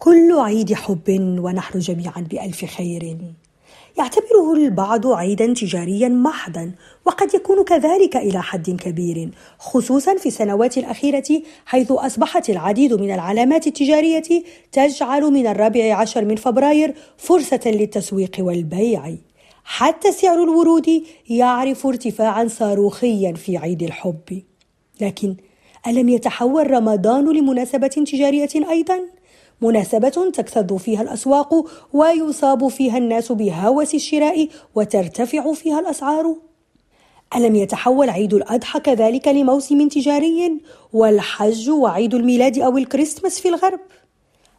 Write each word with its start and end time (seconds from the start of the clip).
كل 0.00 0.32
عيد 0.38 0.74
حب 0.74 1.36
ونحن 1.40 1.78
جميعا 1.78 2.20
بألف 2.30 2.64
خير. 2.64 3.16
يعتبره 3.98 4.54
البعض 4.54 5.06
عيدا 5.06 5.54
تجاريا 5.54 6.08
محضا 6.08 6.72
وقد 7.06 7.34
يكون 7.34 7.64
كذلك 7.64 8.16
إلى 8.16 8.42
حد 8.42 8.70
كبير 8.70 9.30
خصوصا 9.58 10.16
في 10.16 10.26
السنوات 10.26 10.78
الأخيرة 10.78 11.42
حيث 11.66 11.92
أصبحت 11.92 12.50
العديد 12.50 12.92
من 12.92 13.14
العلامات 13.14 13.66
التجارية 13.66 14.42
تجعل 14.72 15.22
من 15.22 15.46
الرابع 15.46 15.94
عشر 15.94 16.24
من 16.24 16.36
فبراير 16.36 16.94
فرصة 17.16 17.60
للتسويق 17.66 18.36
والبيع. 18.38 19.14
حتى 19.64 20.12
سعر 20.12 20.42
الورود 20.42 21.02
يعرف 21.28 21.86
ارتفاعا 21.86 22.48
صاروخيا 22.48 23.32
في 23.32 23.56
عيد 23.56 23.82
الحب. 23.82 24.42
لكن 25.00 25.36
ألم 25.86 26.08
يتحول 26.08 26.70
رمضان 26.70 27.36
لمناسبة 27.36 27.88
تجارية 27.88 28.70
أيضا؟ 28.70 29.19
مناسبة 29.60 30.30
تكتظ 30.34 30.76
فيها 30.76 31.02
الأسواق 31.02 31.66
ويصاب 31.92 32.68
فيها 32.68 32.98
الناس 32.98 33.32
بهوس 33.32 33.94
الشراء 33.94 34.48
وترتفع 34.74 35.52
فيها 35.52 35.80
الأسعار 35.80 36.36
ألم 37.36 37.56
يتحول 37.56 38.10
عيد 38.10 38.34
الأضحى 38.34 38.80
كذلك 38.80 39.28
لموسم 39.28 39.88
تجاري 39.88 40.60
والحج 40.92 41.70
وعيد 41.70 42.14
الميلاد 42.14 42.58
أو 42.58 42.78
الكريسماس 42.78 43.40
في 43.40 43.48
الغرب؟ 43.48 43.80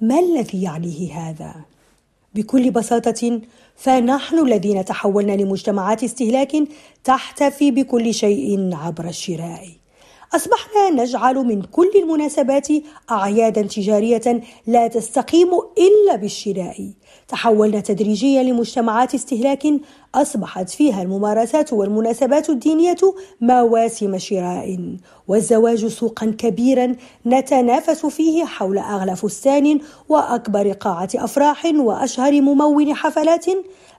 ما 0.00 0.18
الذي 0.18 0.62
يعنيه 0.62 1.12
هذا؟ 1.12 1.54
بكل 2.34 2.70
بساطة 2.70 3.40
فنحن 3.76 4.38
الذين 4.38 4.84
تحولنا 4.84 5.32
لمجتمعات 5.32 6.04
استهلاك 6.04 6.52
تحتفي 7.04 7.70
بكل 7.70 8.14
شيء 8.14 8.74
عبر 8.74 9.08
الشراء 9.08 9.83
أصبحنا 10.34 10.90
نجعل 10.90 11.34
من 11.36 11.62
كل 11.62 11.90
المناسبات 11.96 12.68
أعيادا 13.10 13.62
تجارية 13.62 14.42
لا 14.66 14.86
تستقيم 14.86 15.48
إلا 15.78 16.16
بالشراء. 16.16 16.90
تحولنا 17.28 17.80
تدريجيا 17.80 18.42
لمجتمعات 18.42 19.14
استهلاك 19.14 19.66
أصبحت 20.14 20.70
فيها 20.70 21.02
الممارسات 21.02 21.72
والمناسبات 21.72 22.50
الدينية 22.50 22.96
مواسم 23.40 24.18
شراء 24.18 24.96
والزواج 25.28 25.86
سوقا 25.86 26.34
كبيرا 26.38 26.96
نتنافس 27.26 28.06
فيه 28.06 28.44
حول 28.44 28.78
أغلى 28.78 29.16
فستان 29.16 29.80
وأكبر 30.08 30.72
قاعة 30.72 31.08
أفراح 31.14 31.64
وأشهر 31.64 32.40
ممول 32.40 32.94
حفلات 32.94 33.46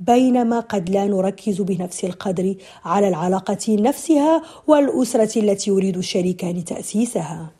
بينما 0.00 0.60
قد 0.60 0.90
لا 0.90 1.06
نركز 1.06 1.60
بنفس 1.60 2.04
القدر 2.04 2.54
على 2.84 3.08
العلاقة 3.08 3.76
نفسها 3.80 4.42
والأسرة 4.66 5.38
التي 5.38 5.70
يريد 5.70 5.96
الشريكان 5.96 6.64
تأسيسها. 6.64 7.57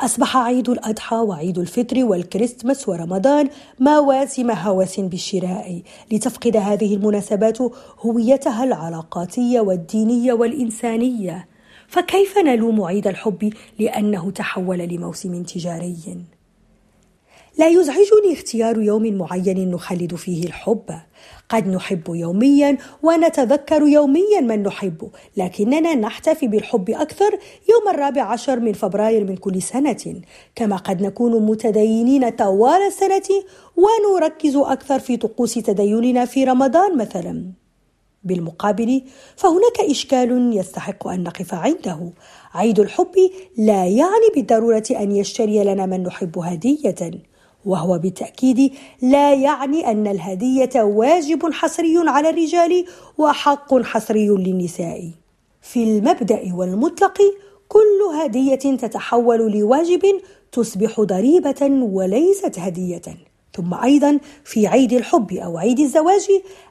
أصبح 0.00 0.36
عيد 0.36 0.68
الأضحى 0.68 1.16
وعيد 1.16 1.58
الفطر 1.58 2.04
والكريسماس 2.04 2.88
ورمضان 2.88 3.48
مواسم 3.80 4.50
هوس 4.50 5.00
بالشراء 5.00 5.82
لتفقد 6.12 6.56
هذه 6.56 6.94
المناسبات 6.94 7.58
هويتها 8.00 8.64
العلاقاتية 8.64 9.60
والدينية 9.60 10.32
والإنسانية 10.32 11.48
فكيف 11.88 12.38
نلوم 12.38 12.82
عيد 12.82 13.06
الحب 13.06 13.52
لأنه 13.78 14.30
تحول 14.30 14.78
لموسم 14.78 15.42
تجاري؟ 15.42 15.96
لا 17.58 17.68
يزعجني 17.68 18.32
اختيار 18.32 18.82
يوم 18.82 19.18
معين 19.18 19.70
نخلد 19.70 20.14
فيه 20.14 20.46
الحب. 20.46 20.84
قد 21.48 21.68
نحب 21.68 22.02
يوميا 22.08 22.78
ونتذكر 23.02 23.82
يوميا 23.82 24.40
من 24.40 24.62
نحب 24.62 25.10
لكننا 25.36 25.94
نحتفي 25.94 26.48
بالحب 26.48 26.90
أكثر 26.90 27.38
يوم 27.68 27.94
الرابع 27.94 28.22
عشر 28.22 28.60
من 28.60 28.72
فبراير 28.72 29.24
من 29.24 29.36
كل 29.36 29.62
سنة. 29.62 30.20
كما 30.54 30.76
قد 30.76 31.02
نكون 31.02 31.46
متدينين 31.46 32.28
طوال 32.28 32.80
السنة 32.86 33.42
ونركز 33.76 34.56
أكثر 34.56 34.98
في 34.98 35.16
طقوس 35.16 35.54
تديننا 35.54 36.24
في 36.24 36.44
رمضان 36.44 36.96
مثلا. 36.98 37.44
بالمقابل 38.24 39.02
فهناك 39.36 39.80
إشكال 39.80 40.56
يستحق 40.56 41.08
أن 41.08 41.22
نقف 41.22 41.54
عنده. 41.54 42.12
عيد 42.54 42.80
الحب 42.80 43.14
لا 43.56 43.86
يعني 43.86 44.28
بالضرورة 44.34 44.84
أن 44.90 45.16
يشتري 45.16 45.64
لنا 45.64 45.86
من 45.86 46.02
نحب 46.02 46.38
هدية. 46.38 47.10
وهو 47.68 47.98
بالتأكيد 47.98 48.72
لا 49.02 49.34
يعني 49.34 49.90
أن 49.90 50.06
الهدية 50.06 50.70
واجب 50.76 51.52
حصري 51.52 51.98
على 52.06 52.30
الرجال 52.30 52.84
وحق 53.18 53.82
حصري 53.82 54.28
للنساء. 54.28 55.10
في 55.62 55.84
المبدأ 55.84 56.40
والمطلق 56.54 57.18
كل 57.68 58.16
هدية 58.22 58.76
تتحول 58.76 59.52
لواجب 59.52 60.02
تصبح 60.52 61.00
ضريبة 61.00 61.68
وليست 61.82 62.58
هدية. 62.58 63.02
ثم 63.56 63.74
أيضا 63.74 64.18
في 64.44 64.66
عيد 64.66 64.92
الحب 64.92 65.32
أو 65.32 65.58
عيد 65.58 65.80
الزواج 65.80 66.26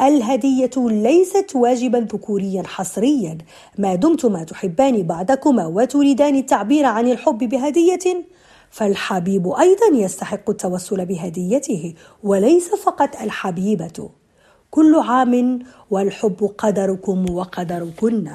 الهدية 0.00 0.70
ليست 0.76 1.56
واجبا 1.56 1.98
ذكوريا 1.98 2.62
حصريا. 2.66 3.38
ما 3.78 3.94
دمتما 3.94 4.44
تحبان 4.44 5.02
بعضكما 5.02 5.66
وتريدان 5.66 6.36
التعبير 6.36 6.84
عن 6.84 7.10
الحب 7.10 7.38
بهدية؟ 7.38 8.24
فالحبيب 8.70 9.48
أيضا 9.48 9.86
يستحق 9.92 10.50
التوسل 10.50 11.06
بهديته 11.06 11.94
وليس 12.22 12.74
فقط 12.74 13.16
الحبيبة. 13.22 14.10
كل 14.70 14.94
عام 14.94 15.58
والحب 15.90 16.54
قدركم 16.58 17.30
وقدركن. 17.30 18.30